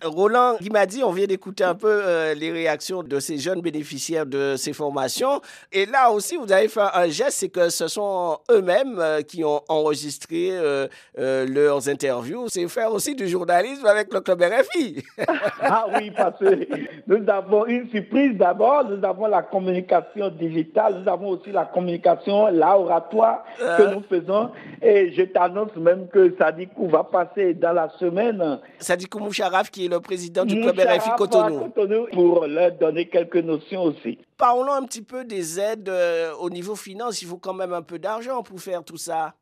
Roland 0.04 0.58
dit, 0.88 1.04
on 1.04 1.12
vient 1.12 1.26
d'écouter 1.26 1.64
un 1.64 1.76
peu 1.76 1.88
euh, 1.90 2.34
les 2.34 2.52
réactions 2.52 3.02
de 3.04 3.20
ces 3.20 3.38
jeunes 3.38 3.62
bénéficiaires 3.62 4.26
de 4.26 4.56
ces 4.58 4.74
formations. 4.74 5.42
Et 5.72 5.86
là 5.86 6.12
aussi, 6.12 6.36
vous 6.36 6.52
avez 6.52 6.68
fait 6.68 6.82
un 6.94 7.08
geste, 7.08 7.38
c'est 7.38 7.50
que 7.50 7.70
ce 7.70 7.88
sont 7.88 8.38
eux-mêmes 8.52 9.00
euh, 9.00 9.22
qui 9.22 9.44
ont 9.44 9.62
enregistré 9.68 10.50
euh, 10.52 10.88
leurs 11.16 11.88
interviews. 11.88 12.48
C'est 12.50 12.68
faire 12.68 12.92
aussi 12.92 13.16
du 13.16 13.28
journalisme 13.28 13.86
avec 13.86 14.14
le 14.14 14.22
club 14.22 14.42
RFI. 14.42 15.04
ah 15.62 15.86
oui, 15.96 16.12
parce 16.12 16.40
que 16.40 16.68
nous 17.08 17.24
avons 17.30 17.66
une 17.66 17.90
surprise 17.90 18.38
d'abord. 18.38 18.86
Nous 18.86 19.04
avons 19.06 19.28
la 19.28 19.44
communication 19.44 20.30
digitale. 20.30 21.02
Nous 21.04 21.12
avons 21.12 21.30
aussi 21.30 21.52
la 21.52 21.66
communication, 21.66 22.52
l'oratoire 22.52 23.44
que 23.58 23.94
nous 23.94 24.04
faisons. 24.10 24.52
Et 24.82 25.12
je 25.14 25.24
t'annonce 25.24 25.76
même 25.78 26.08
que 26.10 26.36
Sadikou 26.38 26.90
va 26.90 27.04
passer 27.04 27.54
dans 27.54 27.74
la 27.74 27.90
semaine. 28.00 28.60
Sadikou 28.80 29.20
Moucharaf, 29.20 29.72
qui 29.72 29.85
est 29.86 29.90
le 29.90 30.00
président 30.00 30.46
du 30.46 30.60
club 30.60 30.78
RFI 30.78 31.10
Cotonou. 31.18 31.72
Pour 32.12 32.46
leur 32.46 32.72
donner 32.74 33.08
quelques 33.08 33.38
notions 33.38 33.84
aussi. 33.84 34.18
Parlons 34.38 34.74
un 34.74 34.84
petit 34.84 35.02
peu 35.02 35.24
des 35.24 35.60
aides 35.60 35.90
euh, 35.90 36.34
au 36.40 36.50
niveau 36.50 36.76
finance. 36.76 37.22
Il 37.22 37.28
faut 37.28 37.38
quand 37.38 37.54
même 37.54 37.74
un 37.74 37.82
peu 37.82 38.00
d'argent 38.00 38.44
pour 38.44 38.60
faire 38.60 38.84
tout 38.84 38.98
ça. 38.98 39.34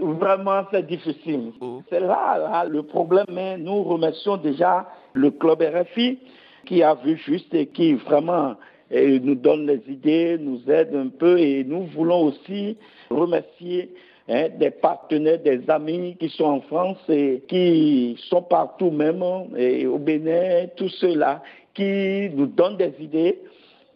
Vraiment, 0.00 0.64
c'est 0.72 0.86
difficile. 0.86 1.52
Oh. 1.60 1.82
C'est 1.88 2.00
là, 2.00 2.64
le 2.68 2.82
problème, 2.82 3.26
mais 3.30 3.56
nous 3.56 3.84
remercions 3.84 4.36
déjà 4.36 4.88
le 5.12 5.30
club 5.30 5.62
RFI 5.62 6.18
qui 6.66 6.82
a 6.82 6.94
vu 6.94 7.16
juste 7.16 7.54
et 7.54 7.66
qui 7.66 7.94
vraiment 7.94 8.56
eh, 8.90 9.20
nous 9.20 9.36
donne 9.36 9.66
les 9.66 9.82
idées, 9.88 10.36
nous 10.38 10.60
aide 10.68 10.94
un 10.94 11.08
peu 11.08 11.38
et 11.38 11.62
nous 11.64 11.86
voulons 11.86 12.24
aussi 12.24 12.76
remercier 13.10 13.94
Hein, 14.26 14.48
des 14.58 14.70
partenaires, 14.70 15.38
des 15.38 15.68
amis 15.68 16.16
qui 16.18 16.30
sont 16.30 16.44
en 16.44 16.60
France 16.62 16.96
et 17.10 17.42
qui 17.46 18.18
sont 18.30 18.40
partout 18.40 18.90
même, 18.90 19.22
et 19.54 19.86
au 19.86 19.98
Bénin, 19.98 20.66
tous 20.76 20.88
ceux-là 20.88 21.42
qui 21.74 22.30
nous 22.30 22.46
donnent 22.46 22.78
des 22.78 22.94
idées, 23.00 23.38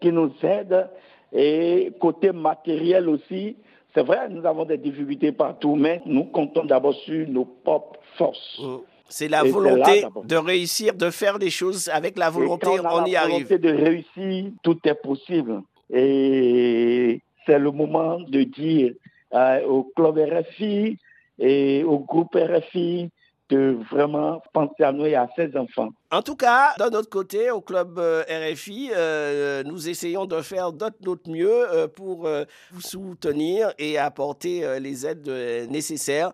qui 0.00 0.12
nous 0.12 0.30
aident. 0.42 0.86
Et 1.32 1.92
côté 1.98 2.32
matériel 2.32 3.08
aussi, 3.08 3.56
c'est 3.94 4.02
vrai, 4.02 4.28
nous 4.28 4.44
avons 4.44 4.66
des 4.66 4.76
difficultés 4.76 5.32
partout, 5.32 5.76
mais 5.76 6.02
nous 6.04 6.24
comptons 6.24 6.64
d'abord 6.66 6.94
sur 6.94 7.26
nos 7.26 7.46
propres 7.46 7.98
forces. 8.18 8.58
Mmh. 8.60 8.76
C'est 9.08 9.28
la 9.28 9.44
volonté 9.44 10.04
de 10.24 10.36
réussir, 10.36 10.92
de 10.92 11.08
faire 11.08 11.38
des 11.38 11.48
choses 11.48 11.88
avec 11.88 12.18
la 12.18 12.28
volonté, 12.28 12.68
on, 12.68 12.86
on, 12.86 13.06
y 13.06 13.16
arrive. 13.16 13.48
La 13.50 13.56
volonté 13.56 13.58
de 13.58 13.72
réussir, 13.72 14.50
tout 14.62 14.78
est 14.84 15.00
possible. 15.02 15.62
Et 15.90 17.22
c'est 17.46 17.58
le 17.58 17.70
moment 17.70 18.20
de 18.20 18.42
dire 18.42 18.92
euh, 19.34 19.62
au 19.66 19.84
club 19.94 20.18
RFI 20.18 20.98
et 21.38 21.84
au 21.84 21.98
groupe 21.98 22.34
RFI 22.34 23.10
de 23.50 23.78
vraiment 23.90 24.42
penser 24.52 24.82
à 24.82 24.92
nous 24.92 25.06
et 25.06 25.14
à 25.14 25.28
ces 25.36 25.56
enfants. 25.56 25.88
En 26.10 26.20
tout 26.22 26.36
cas, 26.36 26.74
d'un 26.78 26.90
autre 26.98 27.08
côté, 27.08 27.50
au 27.50 27.60
club 27.60 27.98
euh, 27.98 28.22
RFI, 28.22 28.90
euh, 28.94 29.62
nous 29.64 29.88
essayons 29.88 30.26
de 30.26 30.40
faire 30.42 30.70
notre 30.72 31.30
mieux 31.30 31.66
pour 31.96 32.28
vous 32.70 32.80
soutenir 32.80 33.72
et 33.78 33.98
apporter 33.98 34.78
les 34.80 35.06
aides 35.06 35.28
nécessaires. 35.70 36.32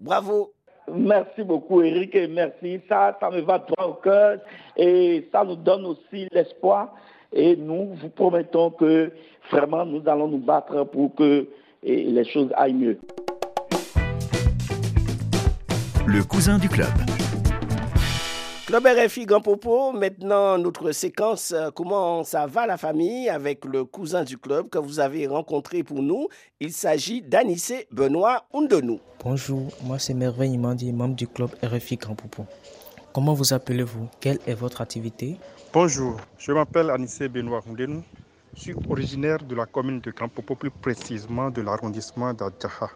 Bravo. 0.00 0.52
Merci 0.92 1.42
beaucoup, 1.42 1.80
Eric, 1.80 2.14
et 2.14 2.28
merci. 2.28 2.80
Ça, 2.88 3.16
ça 3.18 3.30
me 3.30 3.40
va 3.40 3.58
droit 3.58 3.86
au 3.86 3.94
cœur 3.94 4.38
et 4.76 5.26
ça 5.32 5.44
nous 5.44 5.56
donne 5.56 5.86
aussi 5.86 6.28
l'espoir. 6.30 6.94
Et 7.32 7.56
nous 7.56 7.94
vous 7.94 8.10
promettons 8.10 8.70
que 8.70 9.10
vraiment 9.50 9.84
nous 9.84 10.02
allons 10.06 10.28
nous 10.28 10.38
battre 10.38 10.84
pour 10.84 11.14
que 11.14 11.48
et 11.84 12.04
les 12.04 12.24
choses 12.24 12.50
aillent 12.56 12.74
mieux. 12.74 12.98
Le 16.06 16.22
cousin 16.24 16.58
du 16.58 16.68
club. 16.68 16.88
Club 18.66 18.86
RFI 18.86 19.26
Grand 19.26 19.40
Popo, 19.40 19.92
maintenant 19.92 20.58
notre 20.58 20.90
séquence 20.92 21.52
euh, 21.52 21.70
Comment 21.70 22.24
ça 22.24 22.46
va 22.46 22.66
la 22.66 22.76
famille 22.78 23.28
avec 23.28 23.64
le 23.66 23.84
cousin 23.84 24.24
du 24.24 24.38
club 24.38 24.70
que 24.70 24.78
vous 24.78 25.00
avez 25.00 25.26
rencontré 25.26 25.82
pour 25.82 26.02
nous. 26.02 26.28
Il 26.60 26.72
s'agit 26.72 27.20
d'Anissé 27.20 27.86
Benoît 27.92 28.46
Undenou. 28.54 29.00
Bonjour, 29.22 29.68
moi 29.82 29.98
c'est 29.98 30.14
Merveille 30.14 30.54
Imandi, 30.54 30.92
membre 30.92 31.14
du 31.14 31.28
club 31.28 31.50
RFI 31.62 31.96
Grand 31.96 32.14
Popo. 32.14 32.46
Comment 33.12 33.34
vous 33.34 33.52
appelez-vous? 33.52 34.08
Quelle 34.20 34.38
est 34.46 34.54
votre 34.54 34.80
activité? 34.80 35.36
Bonjour, 35.72 36.16
je 36.38 36.50
m'appelle 36.52 36.90
Anissé 36.90 37.28
Benoît 37.28 37.62
Undenou. 37.70 38.02
Je 38.56 38.60
suis 38.60 38.76
originaire 38.88 39.38
de 39.42 39.56
la 39.56 39.66
commune 39.66 40.00
de 40.00 40.12
Campopo, 40.12 40.54
plus 40.54 40.70
précisément 40.70 41.50
de 41.50 41.60
l'arrondissement 41.60 42.32
d'Adjaha. 42.32 42.88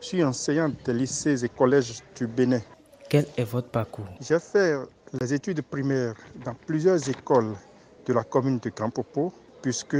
Je 0.00 0.06
suis 0.06 0.24
enseignant 0.24 0.70
des 0.84 0.94
lycées 0.94 1.44
et 1.44 1.48
collèges 1.48 2.00
du 2.14 2.28
Bénin. 2.28 2.60
Quel 3.08 3.26
est 3.36 3.42
votre 3.42 3.68
parcours? 3.68 4.06
J'ai 4.20 4.38
fait 4.38 4.78
les 5.20 5.34
études 5.34 5.62
primaires 5.62 6.14
dans 6.44 6.54
plusieurs 6.54 7.08
écoles 7.08 7.56
de 8.06 8.12
la 8.12 8.22
commune 8.22 8.60
de 8.60 8.70
Campopo, 8.70 9.32
puisque 9.60 9.96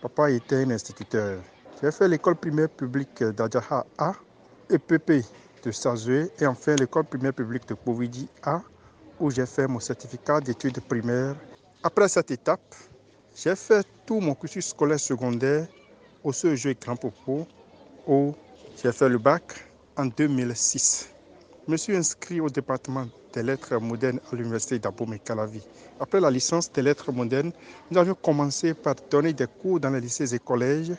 papa 0.00 0.30
était 0.30 0.62
un 0.64 0.70
instituteur. 0.70 1.40
J'ai 1.82 1.90
fait 1.90 2.06
l'école 2.06 2.36
primaire 2.36 2.68
publique 2.68 3.20
d'Adjaha 3.20 3.84
A, 3.98 4.12
EPP 4.70 5.24
de 5.64 5.72
Sazoué 5.72 6.30
et 6.38 6.46
enfin 6.46 6.76
l'école 6.76 7.04
primaire 7.04 7.34
publique 7.34 7.66
de 7.66 7.74
Povidi 7.74 8.28
A, 8.44 8.62
où 9.18 9.28
j'ai 9.28 9.46
fait 9.46 9.66
mon 9.66 9.80
certificat 9.80 10.40
d'études 10.40 10.80
primaires. 10.82 11.34
Après 11.82 12.08
cette 12.08 12.30
étape, 12.30 12.74
j'ai 13.34 13.56
fait 13.56 13.84
tout 14.06 14.20
mon 14.20 14.34
cursus 14.34 14.68
scolaire 14.68 15.00
secondaire 15.00 15.66
au 16.24 16.32
CEG 16.32 16.78
Grand 16.80 16.96
Popo 16.96 17.46
où 18.06 18.34
j'ai 18.82 18.92
fait 18.92 19.08
le 19.08 19.18
bac 19.18 19.42
en 19.96 20.06
2006. 20.06 21.08
Je 21.66 21.72
me 21.72 21.76
suis 21.76 21.96
inscrit 21.96 22.40
au 22.40 22.48
département 22.48 23.06
des 23.32 23.42
lettres 23.42 23.76
modernes 23.78 24.20
à 24.30 24.36
l'université 24.36 24.78
d'Abomey 24.78 25.18
Calavi. 25.18 25.62
Après 26.00 26.20
la 26.20 26.30
licence 26.30 26.70
des 26.72 26.82
lettres 26.82 27.12
modernes, 27.12 27.52
nous 27.90 27.98
avions 27.98 28.14
commencé 28.14 28.74
par 28.74 28.94
donner 29.10 29.32
des 29.32 29.46
cours 29.46 29.80
dans 29.80 29.90
les 29.90 30.00
lycées 30.00 30.34
et 30.34 30.38
collèges 30.38 30.92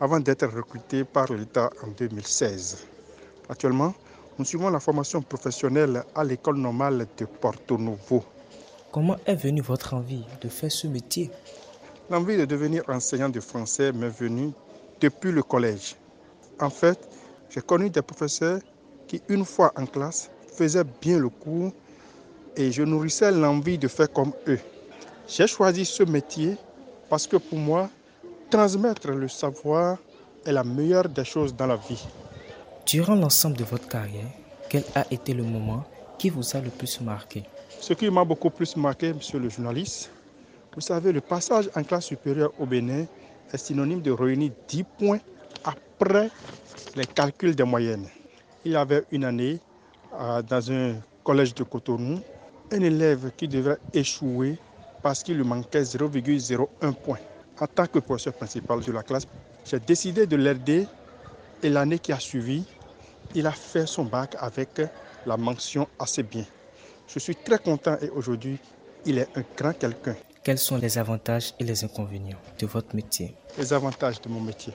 avant 0.00 0.20
d'être 0.20 0.46
recrutés 0.46 1.04
par 1.04 1.32
l'État 1.32 1.70
en 1.82 1.88
2016. 1.88 2.86
Actuellement, 3.48 3.94
nous 4.38 4.44
suivons 4.44 4.70
la 4.70 4.80
formation 4.80 5.22
professionnelle 5.22 6.04
à 6.14 6.24
l'école 6.24 6.56
normale 6.56 7.06
de 7.16 7.24
Porto 7.24 7.78
Novo. 7.78 8.24
Comment 8.90 9.16
est 9.26 9.34
venue 9.34 9.62
votre 9.62 9.94
envie 9.94 10.24
de 10.42 10.48
faire 10.48 10.70
ce 10.70 10.86
métier? 10.86 11.30
L'envie 12.12 12.36
de 12.36 12.44
devenir 12.44 12.82
enseignant 12.88 13.30
de 13.30 13.40
français 13.40 13.90
m'est 13.90 14.10
venue 14.10 14.50
depuis 15.00 15.32
le 15.32 15.42
collège. 15.42 15.96
En 16.60 16.68
fait, 16.68 17.08
j'ai 17.48 17.62
connu 17.62 17.88
des 17.88 18.02
professeurs 18.02 18.60
qui, 19.08 19.22
une 19.30 19.46
fois 19.46 19.72
en 19.76 19.86
classe, 19.86 20.30
faisaient 20.54 20.84
bien 21.00 21.18
le 21.18 21.30
cours 21.30 21.72
et 22.54 22.70
je 22.70 22.82
nourrissais 22.82 23.32
l'envie 23.32 23.78
de 23.78 23.88
faire 23.88 24.12
comme 24.12 24.34
eux. 24.46 24.58
J'ai 25.26 25.46
choisi 25.46 25.86
ce 25.86 26.02
métier 26.02 26.58
parce 27.08 27.26
que 27.26 27.38
pour 27.38 27.58
moi, 27.58 27.88
transmettre 28.50 29.08
le 29.08 29.28
savoir 29.28 29.96
est 30.44 30.52
la 30.52 30.64
meilleure 30.64 31.08
des 31.08 31.24
choses 31.24 31.56
dans 31.56 31.66
la 31.66 31.76
vie. 31.76 32.06
Durant 32.84 33.14
l'ensemble 33.14 33.56
de 33.56 33.64
votre 33.64 33.88
carrière, 33.88 34.28
quel 34.68 34.84
a 34.94 35.06
été 35.10 35.32
le 35.32 35.44
moment 35.44 35.82
qui 36.18 36.28
vous 36.28 36.44
a 36.54 36.60
le 36.60 36.68
plus 36.68 37.00
marqué? 37.00 37.44
Ce 37.80 37.94
qui 37.94 38.10
m'a 38.10 38.22
beaucoup 38.22 38.50
plus 38.50 38.76
marqué, 38.76 39.14
monsieur 39.14 39.38
le 39.38 39.48
journaliste, 39.48 40.10
vous 40.74 40.80
savez, 40.80 41.12
le 41.12 41.20
passage 41.20 41.68
en 41.76 41.82
classe 41.82 42.06
supérieure 42.06 42.52
au 42.58 42.64
Bénin 42.64 43.04
est 43.52 43.58
synonyme 43.58 44.00
de 44.00 44.10
réunir 44.10 44.52
10 44.68 44.84
points 44.98 45.18
après 45.64 46.30
les 46.96 47.04
calculs 47.04 47.54
des 47.54 47.64
moyennes. 47.64 48.08
Il 48.64 48.72
y 48.72 48.76
avait 48.76 49.04
une 49.12 49.24
année 49.24 49.60
euh, 50.18 50.40
dans 50.40 50.72
un 50.72 50.94
collège 51.24 51.54
de 51.54 51.62
Cotonou, 51.62 52.20
un 52.70 52.80
élève 52.80 53.32
qui 53.36 53.48
devait 53.48 53.76
échouer 53.92 54.56
parce 55.02 55.22
qu'il 55.22 55.36
lui 55.36 55.44
manquait 55.44 55.82
0,01 55.82 56.94
point. 56.94 57.18
En 57.60 57.66
tant 57.66 57.86
que 57.86 57.98
professeur 57.98 58.32
principal 58.32 58.80
de 58.80 58.92
la 58.92 59.02
classe, 59.02 59.26
j'ai 59.66 59.78
décidé 59.78 60.26
de 60.26 60.36
l'aider 60.36 60.86
et 61.62 61.68
l'année 61.68 61.98
qui 61.98 62.12
a 62.12 62.18
suivi, 62.18 62.64
il 63.34 63.46
a 63.46 63.52
fait 63.52 63.86
son 63.86 64.04
bac 64.04 64.36
avec 64.38 64.80
la 65.26 65.36
mention 65.36 65.86
assez 65.98 66.22
bien. 66.22 66.44
Je 67.08 67.18
suis 67.18 67.36
très 67.36 67.58
content 67.58 67.96
et 68.00 68.08
aujourd'hui, 68.08 68.58
il 69.04 69.18
est 69.18 69.28
un 69.36 69.42
grand 69.56 69.76
quelqu'un. 69.76 70.16
Quels 70.44 70.58
sont 70.58 70.76
les 70.76 70.98
avantages 70.98 71.54
et 71.60 71.64
les 71.64 71.84
inconvénients 71.84 72.40
de 72.58 72.66
votre 72.66 72.96
métier 72.96 73.32
Les 73.58 73.72
avantages 73.72 74.20
de 74.20 74.28
mon 74.28 74.40
métier. 74.40 74.72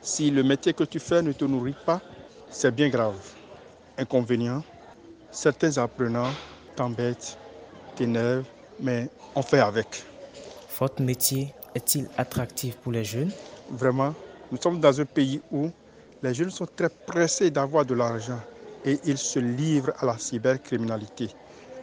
Si 0.00 0.30
le 0.30 0.44
métier 0.44 0.72
que 0.72 0.84
tu 0.84 1.00
fais 1.00 1.22
ne 1.22 1.32
te 1.32 1.44
nourrit 1.44 1.74
pas, 1.84 2.00
c'est 2.50 2.72
bien 2.72 2.88
grave. 2.88 3.18
Inconvénients, 3.96 4.62
certains 5.32 5.76
apprenants 5.78 6.30
t'embêtent, 6.76 7.36
t'énervent 7.96 8.44
mais 8.78 9.10
on 9.34 9.42
fait 9.42 9.58
avec. 9.58 10.04
Votre 10.78 11.02
métier 11.02 11.52
est-il 11.74 12.08
attractif 12.16 12.76
pour 12.76 12.92
les 12.92 13.02
jeunes 13.02 13.32
Vraiment, 13.72 14.14
nous 14.52 14.58
sommes 14.62 14.78
dans 14.78 15.00
un 15.00 15.04
pays 15.04 15.40
où 15.50 15.68
les 16.22 16.32
jeunes 16.32 16.50
sont 16.50 16.68
très 16.76 16.88
pressés 16.88 17.50
d'avoir 17.50 17.84
de 17.84 17.94
l'argent 17.94 18.38
et 18.84 19.00
ils 19.04 19.18
se 19.18 19.40
livrent 19.40 19.94
à 19.98 20.06
la 20.06 20.16
cybercriminalité. 20.16 21.28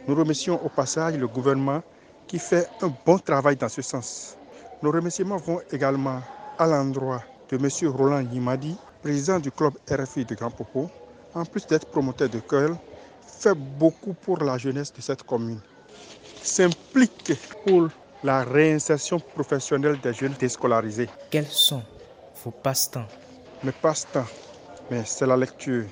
Nous 0.08 0.14
remercions 0.14 0.64
au 0.64 0.70
passage 0.70 1.16
le 1.16 1.28
gouvernement 1.28 1.82
qui 2.26 2.38
fait 2.38 2.68
un 2.82 2.92
bon 3.04 3.18
travail 3.18 3.56
dans 3.56 3.68
ce 3.68 3.82
sens. 3.82 4.36
Nos 4.82 4.90
remerciements 4.90 5.36
vont 5.36 5.60
également 5.72 6.20
à 6.58 6.66
l'endroit 6.66 7.22
de 7.50 7.56
M. 7.56 7.68
Roland 7.96 8.20
Yimadi, 8.32 8.76
président 9.02 9.38
du 9.38 9.50
club 9.50 9.74
RFI 9.90 10.24
de 10.24 10.34
Grand 10.34 10.50
Popo. 10.50 10.90
En 11.34 11.44
plus 11.44 11.66
d'être 11.66 11.86
promoteur 11.86 12.28
de 12.28 12.38
cœur, 12.40 12.76
fait 13.26 13.54
beaucoup 13.54 14.14
pour 14.14 14.38
la 14.38 14.58
jeunesse 14.58 14.92
de 14.92 15.00
cette 15.00 15.22
commune. 15.22 15.60
S'implique 16.42 17.32
pour 17.66 17.88
la 18.24 18.42
réinsertion 18.42 19.20
professionnelle 19.20 19.98
des 20.00 20.12
jeunes 20.12 20.34
déscolarisés. 20.38 21.08
Quels 21.30 21.46
sont 21.46 21.82
vos 22.44 22.50
passe-temps? 22.50 23.06
Mes 23.62 23.72
passe-temps, 23.72 24.26
mais 24.90 25.02
c'est 25.04 25.26
la 25.26 25.36
lecture, 25.36 25.84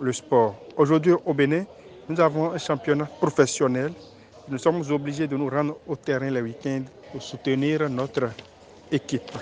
le 0.00 0.12
sport. 0.12 0.54
Aujourd'hui 0.76 1.12
au 1.24 1.34
Bénin, 1.34 1.64
nous 2.08 2.20
avons 2.20 2.52
un 2.52 2.58
championnat 2.58 3.06
professionnel. 3.20 3.92
Nous 4.46 4.58
sommes 4.58 4.82
obligés 4.90 5.26
de 5.26 5.36
nous 5.38 5.48
rendre 5.48 5.78
au 5.86 5.96
terrain 5.96 6.30
les 6.30 6.42
week-ends 6.42 6.84
pour 7.10 7.22
soutenir 7.22 7.88
notre 7.88 8.28
équipe. 8.92 9.32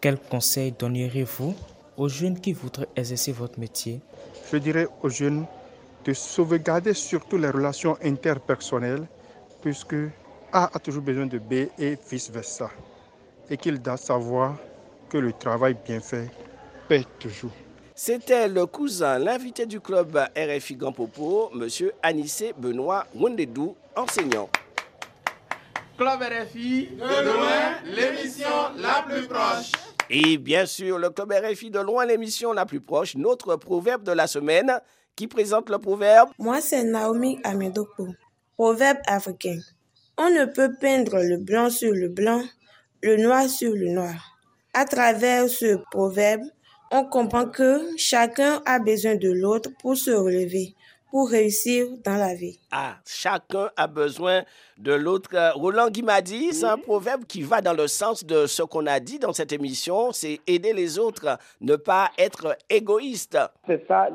Quel 0.00 0.18
conseil 0.18 0.70
donneriez-vous 0.70 1.54
aux 1.96 2.08
jeunes 2.08 2.40
qui 2.40 2.52
voudraient 2.52 2.88
exercer 2.94 3.32
votre 3.32 3.58
métier? 3.58 4.00
Je 4.50 4.56
dirais 4.58 4.86
aux 5.02 5.08
jeunes 5.08 5.46
de 6.04 6.12
sauvegarder 6.12 6.94
surtout 6.94 7.38
les 7.38 7.50
relations 7.50 7.96
interpersonnelles, 8.02 9.06
puisque 9.60 9.96
A 10.52 10.70
a 10.72 10.78
toujours 10.78 11.02
besoin 11.02 11.26
de 11.26 11.38
B 11.38 11.68
et 11.78 11.98
vice-versa. 12.08 12.70
Et 13.50 13.56
qu'ils 13.56 13.82
doivent 13.82 14.00
savoir 14.00 14.56
que 15.08 15.18
le 15.18 15.32
travail 15.32 15.76
bien 15.84 16.00
fait 16.00 16.30
paie 16.88 17.04
toujours. 17.18 17.50
C'était 18.02 18.48
le 18.48 18.64
cousin, 18.64 19.18
l'invité 19.18 19.66
du 19.66 19.78
club 19.78 20.18
RFI 20.34 20.74
Gampopo, 20.74 21.50
M. 21.54 21.68
Anissé 22.02 22.54
Benoît 22.56 23.06
Wondedou, 23.14 23.76
enseignant. 23.94 24.48
Club 25.98 26.22
RFI, 26.22 26.88
de 26.96 27.24
loin, 27.26 27.76
l'émission 27.84 28.48
la 28.78 29.04
plus 29.06 29.28
proche. 29.28 29.72
Et 30.08 30.38
bien 30.38 30.64
sûr, 30.64 30.98
le 30.98 31.10
club 31.10 31.30
RFI 31.30 31.70
de 31.70 31.80
loin, 31.80 32.06
l'émission 32.06 32.54
la 32.54 32.64
plus 32.64 32.80
proche, 32.80 33.16
notre 33.16 33.56
proverbe 33.56 34.02
de 34.02 34.12
la 34.12 34.26
semaine. 34.26 34.80
Qui 35.14 35.26
présente 35.26 35.68
le 35.68 35.76
proverbe 35.76 36.30
Moi, 36.38 36.62
c'est 36.62 36.84
Naomi 36.84 37.38
Amedoko. 37.44 38.08
Proverbe 38.56 39.00
africain. 39.08 39.58
On 40.16 40.30
ne 40.30 40.46
peut 40.46 40.70
peindre 40.80 41.18
le 41.18 41.36
blanc 41.36 41.68
sur 41.68 41.92
le 41.92 42.08
blanc, 42.08 42.40
le 43.02 43.18
noir 43.18 43.46
sur 43.46 43.74
le 43.74 43.90
noir. 43.90 44.38
À 44.72 44.86
travers 44.86 45.50
ce 45.50 45.76
proverbe, 45.90 46.40
on 46.90 47.04
comprend 47.04 47.46
que 47.46 47.96
chacun 47.96 48.62
a 48.66 48.78
besoin 48.78 49.16
de 49.16 49.30
l'autre 49.30 49.70
pour 49.80 49.96
se 49.96 50.10
relever, 50.10 50.74
pour 51.10 51.30
réussir 51.30 51.86
dans 52.04 52.16
la 52.16 52.34
vie. 52.34 52.58
Ah, 52.70 52.98
chacun 53.06 53.70
a 53.76 53.86
besoin 53.86 54.44
de 54.80 54.92
l'autre. 54.92 55.30
Roland 55.54 55.90
Guimadi, 55.90 56.52
c'est 56.52 56.66
un 56.66 56.78
proverbe 56.78 57.24
qui 57.24 57.42
va 57.42 57.60
dans 57.60 57.74
le 57.74 57.86
sens 57.86 58.24
de 58.24 58.46
ce 58.46 58.62
qu'on 58.62 58.86
a 58.86 58.98
dit 58.98 59.18
dans 59.18 59.32
cette 59.32 59.52
émission, 59.52 60.12
c'est 60.12 60.40
aider 60.46 60.72
les 60.72 60.98
autres, 60.98 61.38
ne 61.60 61.76
pas 61.76 62.10
être 62.18 62.56
égoïste. 62.68 63.38
C'est 63.66 63.86
ça. 63.86 64.08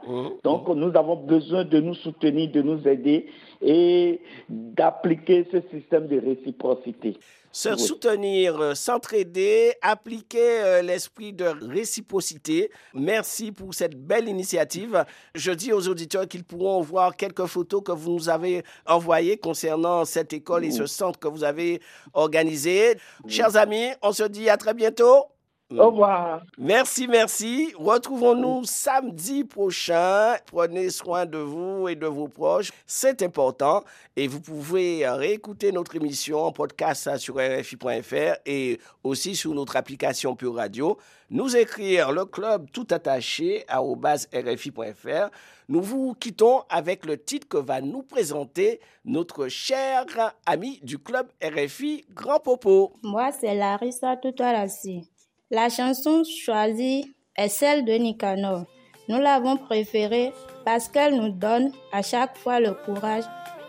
Donc 0.43 0.67
nous 0.69 0.91
avons 0.95 1.15
besoin 1.15 1.63
de 1.63 1.79
nous 1.79 1.95
soutenir, 1.95 2.51
de 2.51 2.62
nous 2.62 2.88
aider 2.88 3.27
et 3.62 4.19
d'appliquer 4.50 5.48
ce 5.51 5.62
système 5.72 6.07
de 6.07 6.19
réciprocité. 6.19 7.17
Se 7.55 7.77
soutenir, 7.77 8.60
euh, 8.60 8.74
s'entraider, 8.74 9.75
appliquer 9.81 10.62
euh, 10.62 10.81
l'esprit 10.81 11.31
de 11.31 11.45
réciprocité. 11.45 12.69
Merci 12.93 13.53
pour 13.53 13.74
cette 13.74 13.95
belle 13.95 14.27
initiative. 14.27 15.05
Je 15.36 15.53
dis 15.53 15.72
aux 15.72 15.87
auditeurs 15.87 16.27
qu'ils 16.27 16.44
pourront 16.44 16.81
voir 16.81 17.16
quelques 17.16 17.46
photos 17.46 17.81
que 17.81 17.94
vous 17.94 18.11
nous 18.11 18.27
avez 18.27 18.63
envoyées 18.85 19.37
concernant 19.37 20.03
cette 20.03 20.33
école 20.33 20.54
et 20.63 20.72
ce 20.72 20.85
centre 20.85 21.20
que 21.20 21.27
vous 21.27 21.44
avez 21.44 21.81
organisé. 22.13 22.98
Chers 23.27 23.57
amis, 23.57 23.89
on 24.01 24.11
se 24.11 24.24
dit 24.24 24.50
à 24.50 24.57
très 24.57 24.74
bientôt. 24.74 25.25
Au 25.71 25.87
revoir. 25.87 26.43
Merci, 26.59 27.07
merci. 27.07 27.73
Retrouvons-nous 27.75 28.65
samedi 28.65 29.43
prochain. 29.43 30.35
Prenez 30.45 30.91
soin 30.91 31.25
de 31.25 31.39
vous 31.39 31.87
et 31.87 31.95
de 31.95 32.05
vos 32.05 32.27
proches. 32.27 32.71
C'est 32.85 33.23
important. 33.23 33.83
Et 34.15 34.27
vous 34.27 34.41
pouvez 34.41 35.07
réécouter 35.07 35.71
notre 35.71 35.95
émission 35.95 36.43
en 36.43 36.51
podcast 36.51 37.17
sur 37.17 37.37
RFI.fr 37.37 38.35
et 38.45 38.79
aussi 39.03 39.35
sur 39.35 39.55
notre 39.55 39.75
application 39.75 40.35
Pure 40.35 40.53
Radio. 40.53 40.99
Nous 41.31 41.57
écrire 41.57 42.11
le 42.11 42.25
club 42.25 42.69
tout 42.71 42.87
attaché 42.91 43.65
à 43.67 43.79
RFI.fr. 43.79 45.31
Nous 45.67 45.81
vous 45.81 46.13
quittons 46.13 46.61
avec 46.69 47.07
le 47.07 47.17
titre 47.17 47.47
que 47.47 47.57
va 47.57 47.81
nous 47.81 48.03
présenter 48.03 48.79
notre 49.03 49.47
cher 49.47 50.05
ami 50.45 50.79
du 50.83 50.99
club 50.99 51.25
RFI, 51.43 52.05
Grand 52.13 52.39
Popo. 52.39 52.93
Moi, 53.01 53.31
c'est 53.31 53.55
Larissa 53.55 54.15
Toutoirassi. 54.17 55.09
La 55.51 55.70
chanson 55.70 56.24
choisie 56.24 57.14
est 57.38 57.50
celle 57.50 57.86
de 57.86 57.94
Nicanor. 57.94 58.66
Nous 59.08 59.20
l'avons 59.20 59.58
préférée 59.58 60.34
parce 60.66 60.88
qu'elle 60.88 61.16
nous 61.16 61.29
donne 61.29 61.72
à 61.94 62.01
chaque 62.01 62.36
fois 62.36 62.60
le 62.60 62.74
courage 62.74 63.25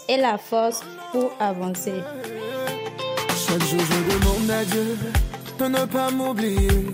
et 0.09 0.17
la 0.17 0.39
force 0.39 0.81
pour 1.13 1.31
avancer. 1.39 2.01
Chaque 3.29 3.63
jour 3.65 3.81
je 3.81 4.15
demande 4.15 4.51
à 4.51 4.65
Dieu 4.65 4.97
de 5.59 5.65
ne 5.67 5.85
pas 5.85 6.11
m'oublier. 6.11 6.87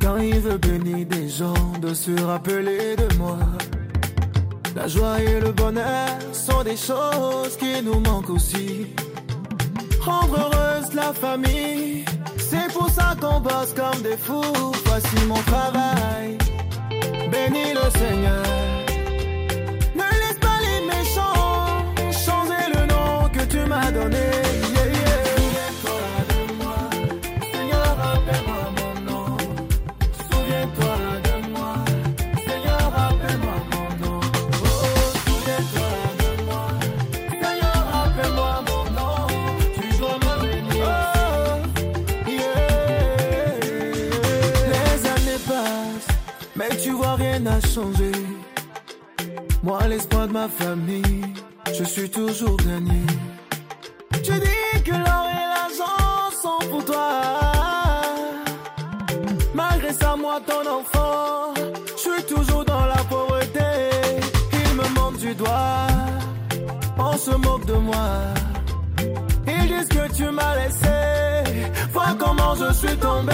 Quand 0.00 0.16
il 0.16 0.40
veut 0.40 0.58
bénir 0.58 1.06
des 1.06 1.28
gens, 1.28 1.54
de 1.80 1.94
se 1.94 2.20
rappeler 2.22 2.96
de 2.96 3.14
moi. 3.18 3.38
La 4.74 4.88
joie 4.88 5.22
et 5.22 5.38
le 5.38 5.52
bonheur 5.52 6.08
sont 6.32 6.64
des 6.64 6.76
choses 6.76 7.56
qui 7.56 7.80
nous 7.84 8.00
manquent 8.00 8.30
aussi. 8.30 8.88
Rendre 10.00 10.40
heureuse 10.40 10.92
la 10.92 11.12
famille, 11.12 12.04
pour 12.72 12.88
ça 12.90 13.14
qu'on 13.20 13.40
bosse 13.40 13.74
comme 13.74 14.02
des 14.02 14.16
fous. 14.16 14.72
Voici 14.86 15.26
mon 15.26 15.42
travail. 15.42 16.38
Bénis 17.30 17.74
le 17.74 17.98
Seigneur. 17.98 18.51
Moi, 49.62 49.86
l'espoir 49.88 50.28
de 50.28 50.32
ma 50.32 50.46
famille, 50.46 51.22
je 51.72 51.84
suis 51.84 52.10
toujours 52.10 52.58
gagné. 52.58 53.00
Tu 54.22 54.32
dis 54.32 54.82
que 54.84 54.90
l'or 54.90 55.26
et 55.32 55.46
l'argent 55.54 56.30
sont 56.42 56.68
pour 56.68 56.84
toi. 56.84 57.22
Malgré 59.54 59.90
ça, 59.94 60.16
moi, 60.16 60.38
ton 60.46 60.60
enfant, 60.80 61.54
je 61.96 62.00
suis 62.10 62.22
toujours 62.24 62.64
dans 62.66 62.84
la 62.84 63.02
pauvreté. 63.08 63.70
Ils 64.52 64.74
me 64.74 64.88
montrent 64.94 65.18
du 65.18 65.34
doigt, 65.34 65.86
on 66.98 67.16
se 67.16 67.30
moque 67.30 67.64
de 67.64 67.74
moi. 67.74 68.08
Ils 69.46 69.68
disent 69.68 69.88
que 69.88 70.12
tu 70.14 70.24
m'as 70.30 70.56
laissé, 70.56 71.72
vois 71.90 72.14
comment 72.18 72.54
je 72.54 72.70
suis 72.74 72.96
tombé. 72.98 73.32